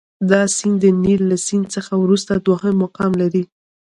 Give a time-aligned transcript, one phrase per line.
[0.29, 3.43] دا سیند د نیل له سیند څخه وروسته دوهم مقام لري.